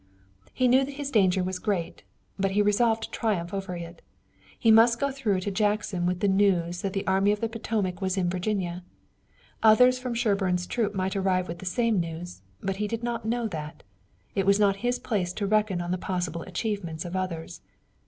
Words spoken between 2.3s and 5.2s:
but he resolved to triumph over it. He must get